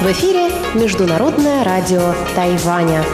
В 0.00 0.10
эфире 0.10 0.48
Международное 0.74 1.62
радио 1.62 2.12
Тайваня. 2.34 3.04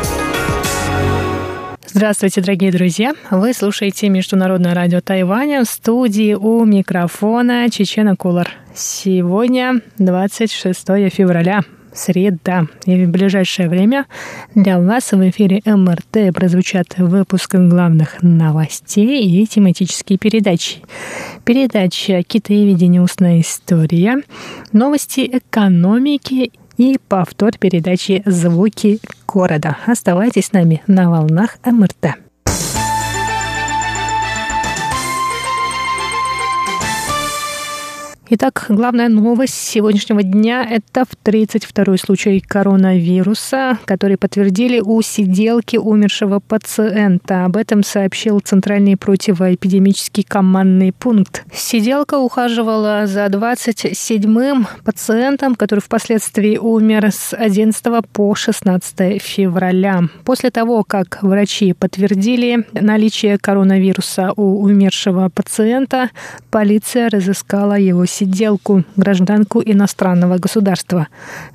Здравствуйте, 1.87 2.41
дорогие 2.41 2.73
друзья! 2.73 3.13
Вы 3.31 3.53
слушаете 3.53 4.09
Международное 4.09 4.73
радио 4.73 5.03
Тайваня 5.03 5.63
в 5.63 5.69
студии 5.69 6.33
у 6.33 6.65
микрофона 6.65 7.69
Чечена 7.69 8.17
Кулар. 8.17 8.49
Сегодня 8.75 9.83
26 9.99 10.87
февраля 11.13 11.61
среда. 11.95 12.67
И 12.87 13.05
в 13.05 13.11
ближайшее 13.11 13.69
время 13.69 14.07
для 14.55 14.81
вас 14.81 15.13
в 15.13 15.31
эфире 15.31 15.63
МРТ 15.65 16.35
прозвучат 16.35 16.99
выпуск 16.99 17.55
главных 17.55 18.23
новостей 18.23 19.25
и 19.25 19.47
тематические 19.47 20.19
передачи. 20.19 20.79
Передача 21.45 22.23
«Китаеведение. 22.23 23.03
Устная 23.03 23.41
история», 23.41 24.23
новости 24.73 25.21
экономики 25.21 26.53
и 26.79 26.99
повтор 27.09 27.53
передачи 27.59 28.23
«Звуки 28.27 29.01
города». 29.27 29.77
Оставайтесь 29.87 30.47
с 30.47 30.53
нами 30.53 30.83
на 30.87 31.11
волнах 31.11 31.59
МРТ. 31.65 32.22
Итак, 38.35 38.65
главная 38.71 39.11
новость 39.11 39.53
сегодняшнего 39.53 40.23
дня– 40.23 40.67
это 40.71 41.05
в 41.05 41.23
32-й 41.23 41.99
случай 41.99 42.41
коронавируса, 42.41 43.79
который 43.85 44.17
подтвердили 44.17 44.81
у 44.81 45.03
сиделки 45.03 45.77
умершего 45.77 46.41
пациента. 46.41 47.45
Об 47.45 47.59
этом 47.59 47.83
сообщил 47.83 48.41
Центральный 48.41 48.97
противоэпидемический 48.97 50.23
командный 50.27 50.95
пункт. 50.95 51.45
Сиделка 51.53 52.17
ухаживала 52.17 53.07
за 53.07 53.27
27-м 53.27 54.67
пациентом, 54.83 55.55
который 55.55 55.81
впоследствии 55.81 56.57
умер 56.57 57.11
с 57.13 57.37
11 57.37 57.85
по 58.15 58.35
16 58.35 59.21
февраля. 59.21 60.05
После 60.25 60.51
того, 60.51 60.85
как 60.85 61.19
врачи 61.21 61.75
подтвердили 61.75 62.67
наличие 62.73 63.37
коронавируса 63.37 64.33
у 64.37 64.63
умершего 64.63 65.29
пациента, 65.29 66.09
полиция 66.51 67.11
разыскала 67.11 67.79
его 67.79 68.07
сиделку 68.07 68.22
сиделку, 68.23 68.85
гражданку 68.97 69.61
иностранного 69.65 70.39
государства. 70.39 71.09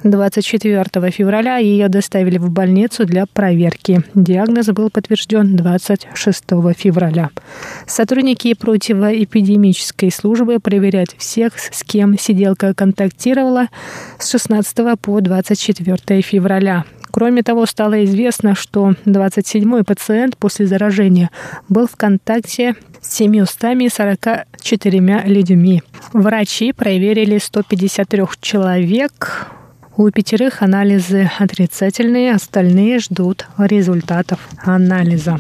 24 0.03 1.11
февраля 1.11 1.57
ее 1.57 1.87
доставили 1.87 2.37
в 2.37 2.49
больницу 2.49 3.05
для 3.05 3.25
проверки. 3.25 4.03
Диагноз 4.15 4.67
был 4.67 4.89
подтвержден 4.89 5.55
26 5.55 6.43
февраля. 6.75 7.29
Сотрудники 7.85 8.53
противоэпидемической 8.53 10.11
службы 10.11 10.59
проверяют 10.59 11.15
всех, 11.17 11.53
с 11.57 11.83
кем 11.83 12.17
сиделка 12.19 12.73
контактировала 12.73 13.67
с 14.19 14.29
16 14.31 14.99
по 14.99 15.21
24 15.21 16.21
февраля. 16.21 16.83
Кроме 17.17 17.41
того, 17.41 17.65
стало 17.65 18.05
известно, 18.05 18.53
что 18.53 18.93
27-й 19.05 19.83
пациент 19.83 20.37
после 20.37 20.67
заражения 20.67 21.31
был 21.67 21.87
в 21.87 21.95
контакте 21.95 22.75
с 23.01 23.15
744 23.15 25.23
людьми. 25.25 25.81
Врачи 26.13 26.73
проверили 26.73 27.39
153 27.39 28.23
человек. 28.39 29.47
У 29.95 30.07
пятерых 30.11 30.61
анализы 30.61 31.31
отрицательные, 31.39 32.35
остальные 32.35 32.99
ждут 32.99 33.47
результатов 33.57 34.47
анализа. 34.63 35.39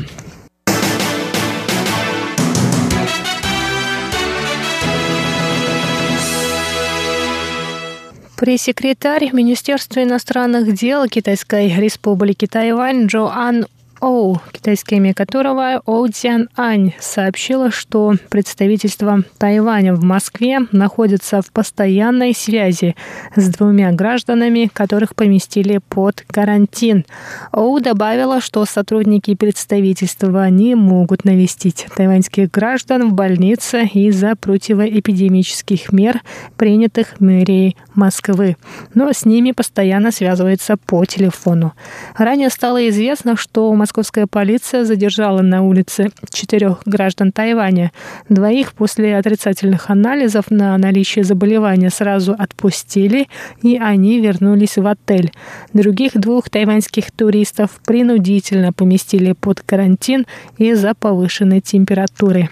Пресс-секретарь 8.37 9.31
Министерства 9.33 10.03
иностранных 10.03 10.71
дел 10.75 11.07
Китайской 11.07 11.75
республики 11.75 12.45
Тайвань 12.45 13.07
Джоан 13.07 13.65
Оу, 13.99 14.39
китайское 14.51 14.99
имя 14.99 15.15
которого 15.15 15.81
Оу 15.85 16.07
Цян 16.07 16.49
Ань, 16.55 16.93
сообщила, 16.99 17.71
что 17.71 18.13
представительство 18.29 19.23
Тайваня 19.39 19.95
в 19.95 20.03
Москве 20.03 20.59
находится 20.71 21.41
в 21.41 21.51
постоянной 21.51 22.35
связи 22.35 22.95
с 23.35 23.49
двумя 23.49 23.91
гражданами, 23.91 24.69
которых 24.71 25.15
поместили 25.15 25.79
под 25.89 26.23
карантин. 26.27 27.05
Оу 27.51 27.79
добавила, 27.79 28.39
что 28.39 28.65
сотрудники 28.65 29.33
представительства 29.33 30.47
не 30.51 30.75
могут 30.75 31.25
навестить 31.25 31.87
тайваньских 31.95 32.51
граждан 32.51 33.09
в 33.09 33.13
больнице 33.13 33.89
из-за 33.91 34.35
противоэпидемических 34.35 35.91
мер, 35.91 36.21
принятых 36.55 37.19
мэрией 37.19 37.75
Москвы, 37.95 38.57
но 38.93 39.11
с 39.11 39.25
ними 39.25 39.53
постоянно 39.53 40.11
связывается 40.11 40.77
по 40.77 41.03
телефону. 41.05 41.73
Ранее 42.15 42.51
стало 42.51 42.87
известно, 42.89 43.35
что 43.35 43.71
московская 43.87 44.27
полиция 44.27 44.83
задержала 44.83 45.41
на 45.41 45.63
улице 45.63 46.09
четырех 46.29 46.81
граждан 46.85 47.31
Тайваня. 47.31 47.93
Двоих 48.27 48.73
после 48.73 49.15
отрицательных 49.15 49.89
анализов 49.89 50.51
на 50.51 50.77
наличие 50.77 51.23
заболевания 51.23 51.89
сразу 51.89 52.35
отпустили, 52.37 53.29
и 53.61 53.77
они 53.77 54.19
вернулись 54.19 54.75
в 54.75 54.85
отель. 54.85 55.31
Других 55.71 56.19
двух 56.19 56.49
тайваньских 56.49 57.11
туристов 57.11 57.79
принудительно 57.85 58.73
поместили 58.73 59.31
под 59.31 59.61
карантин 59.61 60.25
из-за 60.57 60.93
повышенной 60.93 61.61
температуры. 61.61 62.49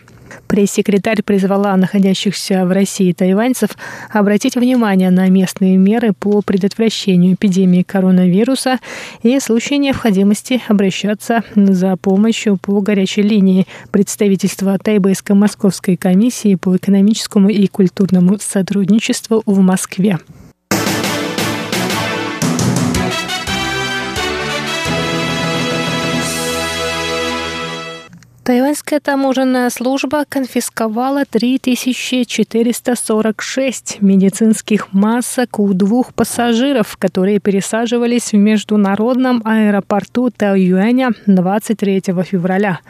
Пресс-секретарь 0.47 1.21
призвала 1.23 1.75
находящихся 1.75 2.65
в 2.65 2.71
России 2.71 3.11
тайваньцев 3.11 3.71
обратить 4.11 4.55
внимание 4.55 5.09
на 5.09 5.27
местные 5.29 5.77
меры 5.77 6.13
по 6.13 6.41
предотвращению 6.41 7.33
эпидемии 7.33 7.83
коронавируса 7.83 8.79
и 9.23 9.37
в 9.37 9.43
случае 9.43 9.79
необходимости 9.79 10.61
обращаться 10.67 11.43
за 11.55 11.97
помощью 11.97 12.57
по 12.57 12.79
горячей 12.81 13.21
линии 13.21 13.67
представительства 13.91 14.77
Тайбэйско-Московской 14.77 15.97
комиссии 15.97 16.55
по 16.55 16.75
экономическому 16.75 17.49
и 17.49 17.67
культурному 17.67 18.37
сотрудничеству 18.39 19.43
в 19.45 19.59
Москве. 19.59 20.19
Тайваньская 28.45 28.99
таможенная 28.99 29.71
служба 29.71 30.23
конфисковала 30.29 31.25
3446 31.25 33.97
медицинских 34.01 34.93
масок 34.93 35.57
у 35.57 35.73
двух 35.73 36.13
пассажиров, 36.13 36.95
которые 36.97 37.39
пересаживались 37.39 38.33
в 38.33 38.37
международном 38.37 39.41
аэропорту 39.43 40.29
Тайюэня 40.29 41.13
23 41.25 42.03
февраля. 42.23 42.81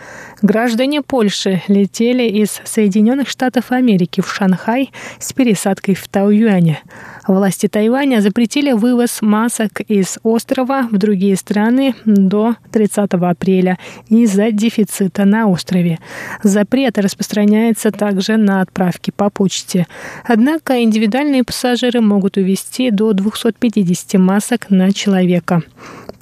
Граждане 0.41 1.01
Польши 1.01 1.61
летели 1.69 2.23
из 2.23 2.59
Соединенных 2.65 3.29
Штатов 3.29 3.71
Америки 3.71 4.19
в 4.19 4.29
Шанхай 4.29 4.91
с 5.19 5.31
пересадкой 5.31 5.95
в 5.95 6.05
Тайюэне. 6.09 6.81
Власти 7.27 7.67
Тайваня 7.67 8.21
запретили 8.21 8.71
вывоз 8.71 9.21
масок 9.21 9.81
из 9.81 10.19
острова 10.21 10.87
в 10.91 10.97
другие 10.97 11.35
страны 11.35 11.95
до 12.05 12.55
30 12.71 13.13
апреля 13.13 13.79
из-за 14.09 14.51
дефицита 14.51 15.25
на 15.25 15.47
острове. 15.47 15.97
Запрет 16.43 16.99
распространяется 16.99 17.91
также 17.91 18.37
на 18.37 18.61
отправки 18.61 19.11
по 19.15 19.31
почте. 19.31 19.87
Однако 20.23 20.83
индивидуальные 20.83 21.43
пассажиры 21.43 21.99
могут 21.99 22.37
увезти 22.37 22.91
до 22.91 23.13
250 23.13 24.19
масок 24.21 24.69
на 24.69 24.91
человека. 24.91 25.63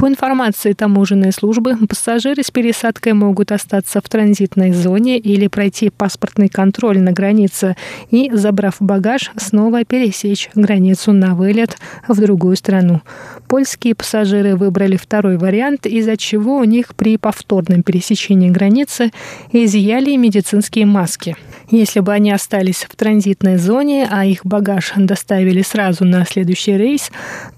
По 0.04 0.10
информации 0.10 0.74
таможенной 0.74 1.32
службы, 1.32 1.78
пассажиры 1.88 2.44
с 2.44 2.52
пересадкой 2.52 3.14
могут 3.14 3.54
остаться 3.54 4.02
в 4.02 4.10
транзитной 4.10 4.74
зоне 4.74 5.18
или 5.18 5.48
пройти 5.48 5.90
паспортный 5.90 6.50
контроль 6.50 7.00
на 7.00 7.14
границе 7.14 7.78
и, 8.12 8.30
забрав 8.34 8.76
багаж, 8.82 9.32
снова 9.38 9.86
пересечь 9.86 10.50
границу 10.56 11.14
на 11.14 11.36
вылет 11.36 11.78
в 12.06 12.20
другую 12.20 12.58
страну. 12.58 13.02
Польские 13.48 13.96
пассажиры 13.96 14.58
выбрали 14.58 14.98
второй 14.98 15.38
вариант, 15.38 15.86
из-за 15.86 16.18
чего 16.18 16.58
у 16.58 16.66
них 16.66 16.96
при 16.96 17.16
повторном 17.16 17.82
пересечении 17.82 18.50
границы 18.50 19.12
изъяли 19.54 20.18
медицинские 20.18 20.86
маски. 20.86 21.38
Если 21.72 22.02
бы 22.02 22.12
они 22.12 22.32
остались 22.32 22.86
в 22.90 22.96
транзитной 22.98 23.56
зоне, 23.56 24.08
а 24.12 24.26
их 24.26 24.46
багаж 24.46 24.92
доставили 24.98 25.62
сразу 25.62 26.04
на 26.04 26.26
следующий 26.26 26.76
рейс, 26.76 27.10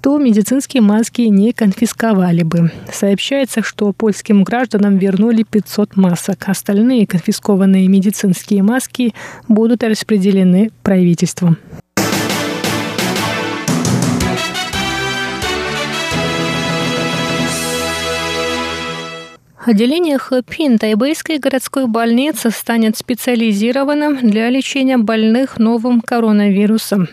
то 0.01 0.19
медицинские 0.19 0.81
маски 0.83 1.21
не 1.23 1.51
конфисковали 1.51 2.34
бы. 2.43 2.71
Сообщается, 2.91 3.61
что 3.63 3.91
польским 3.93 4.43
гражданам 4.43 4.97
вернули 4.97 5.43
500 5.43 5.95
масок. 5.95 6.47
Остальные 6.47 7.07
конфискованные 7.07 7.87
медицинские 7.87 8.63
маски 8.63 9.13
будут 9.47 9.83
распределены 9.83 10.71
правительством. 10.83 11.57
Отделение 19.65 20.19
Хэпин 20.19 20.77
Тайбэйской 20.77 21.39
городской 21.39 21.87
больницы 21.87 22.51
станет 22.51 22.97
специализированным 22.97 24.17
для 24.17 24.51
лечения 24.51 24.99
больных 24.99 25.57
новым 25.57 26.01
коронавирусом. 26.01 27.07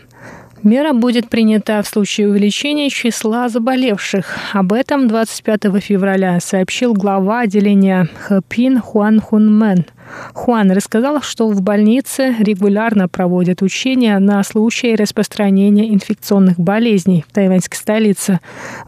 Мера 0.62 0.92
будет 0.92 1.28
принята 1.28 1.82
в 1.82 1.88
случае 1.88 2.28
увеличения 2.28 2.88
числа 2.88 3.48
заболевших. 3.48 4.36
Об 4.52 4.72
этом 4.72 5.08
25 5.08 5.82
февраля 5.82 6.38
сообщил 6.40 6.94
глава 6.94 7.40
отделения 7.40 8.08
Хэпин 8.26 8.78
Хуан 8.78 9.20
Хунмен– 9.20 9.86
Хуан 10.34 10.70
рассказал, 10.72 11.20
что 11.22 11.48
в 11.48 11.62
больнице 11.62 12.34
регулярно 12.38 13.08
проводят 13.08 13.62
учения 13.62 14.18
на 14.18 14.42
случай 14.42 14.94
распространения 14.96 15.92
инфекционных 15.92 16.58
болезней 16.58 17.24
в 17.28 17.32
тайваньской 17.32 17.78
столице. 17.78 18.40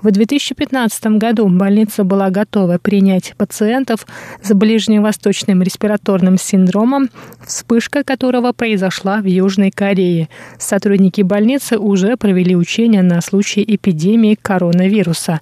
В 0.03 0.11
2015 0.11 1.07
году 1.19 1.49
больница 1.49 2.05
была 2.05 2.31
готова 2.31 2.79
принять 2.79 3.35
пациентов 3.37 4.07
с 4.43 4.53
ближневосточным 4.55 5.63
респираторным 5.63 6.39
синдромом, 6.39 7.11
вспышка 7.47 8.05
которого 8.05 8.53
произошла 8.53 9.21
в 9.21 9.27
Южной 9.27 9.71
Корее. 9.71 10.29
Сотрудники 10.59 11.23
больницы 11.23 11.79
уже 11.79 12.17
провели 12.17 12.57
учения 12.57 13.03
на 13.03 13.21
случай 13.21 13.65
эпидемии 13.67 14.39
коронавируса. 14.41 15.41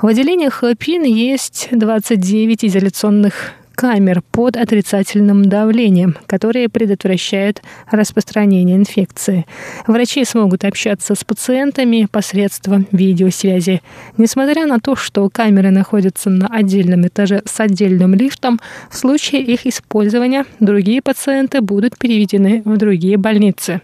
В 0.00 0.06
отделениях 0.06 0.62
ПИН 0.78 1.04
есть 1.04 1.68
29 1.70 2.64
изоляционных 2.64 3.52
камер 3.82 4.22
под 4.30 4.56
отрицательным 4.56 5.44
давлением, 5.44 6.16
которые 6.26 6.68
предотвращают 6.68 7.62
распространение 7.90 8.76
инфекции. 8.76 9.44
Врачи 9.88 10.24
смогут 10.24 10.64
общаться 10.64 11.16
с 11.16 11.24
пациентами 11.24 12.06
посредством 12.08 12.86
видеосвязи. 12.92 13.82
Несмотря 14.18 14.66
на 14.68 14.78
то, 14.78 14.94
что 14.94 15.28
камеры 15.28 15.72
находятся 15.72 16.30
на 16.30 16.46
отдельном 16.46 17.08
этаже 17.08 17.42
с 17.44 17.58
отдельным 17.58 18.14
лифтом, 18.14 18.60
в 18.88 18.96
случае 18.96 19.42
их 19.42 19.66
использования 19.66 20.44
другие 20.60 21.02
пациенты 21.02 21.60
будут 21.60 21.98
переведены 21.98 22.62
в 22.64 22.76
другие 22.76 23.16
больницы. 23.16 23.80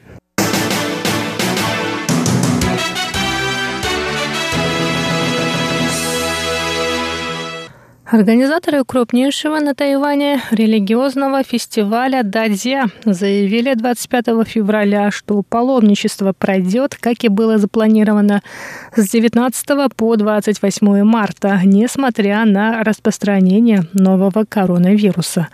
Организаторы 8.10 8.84
крупнейшего 8.84 9.60
на 9.60 9.74
Тайване 9.74 10.40
религиозного 10.50 11.42
фестиваля 11.42 12.22
Дадзя 12.22 12.86
заявили 13.04 13.74
25 13.74 14.48
февраля, 14.48 15.10
что 15.10 15.42
паломничество 15.42 16.32
пройдет, 16.32 16.96
как 16.98 17.22
и 17.24 17.28
было 17.28 17.58
запланировано, 17.58 18.42
с 18.96 19.10
19 19.10 19.94
по 19.94 20.16
28 20.16 21.02
марта, 21.04 21.60
несмотря 21.62 22.46
на 22.46 22.82
распространение 22.82 23.82
нового 23.92 24.46
коронавируса. 24.48 25.48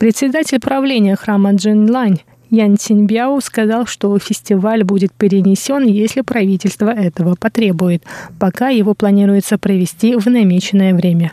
Председатель 0.00 0.58
правления 0.58 1.14
храма 1.14 1.52
Джинлань 1.52 2.18
Ян 2.54 2.76
Синьбяо 2.78 3.40
сказал, 3.40 3.86
что 3.86 4.18
фестиваль 4.18 4.84
будет 4.84 5.14
перенесен, 5.14 5.86
если 5.86 6.20
правительство 6.20 6.90
этого 6.90 7.34
потребует. 7.34 8.02
Пока 8.38 8.68
его 8.68 8.92
планируется 8.92 9.56
провести 9.56 10.16
в 10.16 10.26
намеченное 10.26 10.92
время. 10.92 11.32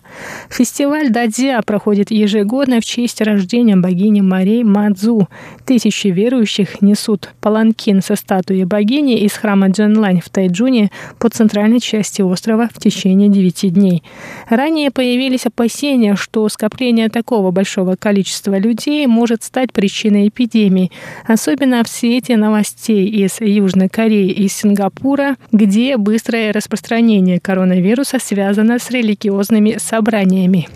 Фестиваль 0.50 1.10
Дадзя 1.10 1.62
проходит 1.64 2.10
ежегодно 2.10 2.80
в 2.80 2.86
честь 2.86 3.20
рождения 3.20 3.76
богини 3.76 4.22
Марей 4.22 4.64
Мадзу. 4.64 5.28
Тысячи 5.66 6.08
верующих 6.08 6.82
несут 6.82 7.32
паланкин 7.42 8.02
со 8.02 8.16
статуей 8.16 8.64
богини 8.64 9.20
из 9.20 9.34
храма 9.34 9.68
Джанлань 9.68 10.22
в 10.22 10.30
Тайджуне 10.30 10.90
по 11.18 11.28
центральной 11.28 11.82
части 11.82 12.22
острова 12.22 12.70
в 12.74 12.80
течение 12.80 13.28
девяти 13.28 13.70
дней. 13.70 14.04
Ранее 14.48 14.90
появились 14.90 15.46
опасения, 15.46 16.16
что 16.16 16.48
скопление 16.48 17.10
такого 17.10 17.52
большого 17.52 17.98
количества 17.98 18.58
людей 18.58 19.06
может 19.06 19.44
стать 19.44 19.74
причиной 19.74 20.30
эпидемии– 20.30 20.94
особенно 21.26 21.84
в 21.84 21.88
свете 21.88 22.38
новостей 22.38 23.08
из 23.08 23.40
Южной 23.40 23.90
Кореи 23.90 24.30
и 24.30 24.48
Сингапура, 24.48 25.36
где 25.52 25.98
быстрое 25.98 26.54
распространение 26.54 27.40
коронавируса 27.40 28.20
связано 28.20 28.80
с 28.80 28.90
религиозными 28.92 29.78
собраниями. 29.80 30.68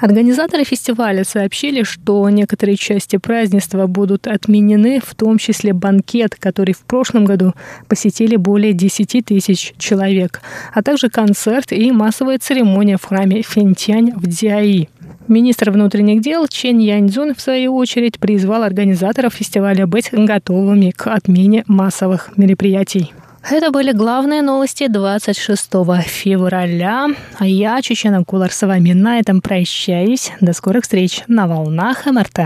Организаторы 0.00 0.62
фестиваля 0.62 1.24
сообщили, 1.24 1.82
что 1.82 2.28
некоторые 2.28 2.76
части 2.76 3.16
празднества 3.16 3.88
будут 3.88 4.28
отменены, 4.28 5.00
в 5.04 5.14
том 5.16 5.38
числе 5.38 5.72
банкет, 5.72 6.36
который 6.38 6.72
в 6.72 6.82
прошлом 6.82 7.24
году 7.24 7.52
посетили 7.88 8.36
более 8.36 8.74
10 8.74 9.24
тысяч 9.24 9.74
человек, 9.76 10.40
а 10.72 10.82
также 10.82 11.10
концерт 11.10 11.72
и 11.72 11.90
массовая 11.90 12.38
церемония 12.38 12.96
в 12.96 13.04
храме 13.04 13.42
Фентянь 13.42 14.12
в 14.14 14.26
Диаи. 14.28 14.88
Министр 15.28 15.70
внутренних 15.70 16.22
дел 16.22 16.46
Чен 16.48 16.78
Яньцзун, 16.78 17.34
в 17.34 17.40
свою 17.40 17.76
очередь, 17.76 18.18
призвал 18.18 18.62
организаторов 18.62 19.34
фестиваля 19.34 19.86
быть 19.86 20.08
готовыми 20.10 20.90
к 20.90 21.06
отмене 21.06 21.64
массовых 21.66 22.36
мероприятий. 22.38 23.12
Это 23.48 23.70
были 23.70 23.92
главные 23.92 24.40
новости 24.40 24.88
26 24.88 25.70
февраля. 26.06 27.08
А 27.38 27.46
я, 27.46 27.80
Чечена 27.82 28.24
Кулар, 28.24 28.50
с 28.50 28.66
вами 28.66 28.92
на 28.92 29.18
этом 29.18 29.42
прощаюсь. 29.42 30.32
До 30.40 30.54
скорых 30.54 30.84
встреч 30.84 31.22
на 31.28 31.46
волнах 31.46 32.06
МРТ. 32.06 32.38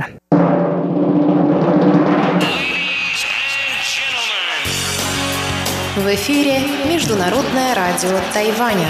В 5.95 6.15
эфире 6.15 6.59
Международное 6.93 7.75
радио 7.77 8.19
Тайваня. 8.33 8.89